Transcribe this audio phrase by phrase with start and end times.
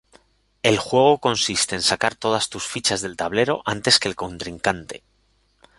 [0.63, 5.03] El juego consiste en sacar todas tus fichas del tablero antes que el contrincante.